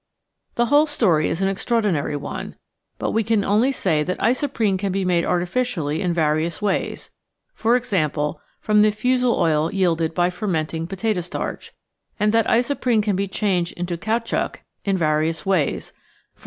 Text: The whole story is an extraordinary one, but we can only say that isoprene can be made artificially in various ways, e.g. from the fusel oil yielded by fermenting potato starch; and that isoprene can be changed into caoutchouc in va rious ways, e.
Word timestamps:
The 0.55 0.65
whole 0.65 0.87
story 0.87 1.29
is 1.29 1.43
an 1.43 1.47
extraordinary 1.47 2.15
one, 2.15 2.55
but 2.97 3.11
we 3.11 3.23
can 3.23 3.43
only 3.43 3.71
say 3.71 4.01
that 4.01 4.17
isoprene 4.17 4.79
can 4.79 4.91
be 4.91 5.05
made 5.05 5.23
artificially 5.23 6.01
in 6.01 6.11
various 6.11 6.59
ways, 6.59 7.11
e.g. 7.63 8.07
from 8.61 8.81
the 8.81 8.89
fusel 8.89 9.35
oil 9.39 9.71
yielded 9.71 10.15
by 10.15 10.31
fermenting 10.31 10.87
potato 10.87 11.21
starch; 11.21 11.71
and 12.19 12.33
that 12.33 12.47
isoprene 12.47 13.03
can 13.03 13.15
be 13.15 13.27
changed 13.27 13.73
into 13.73 13.95
caoutchouc 13.95 14.61
in 14.83 14.97
va 14.97 15.05
rious 15.05 15.45
ways, 15.45 15.93
e. 16.37 16.39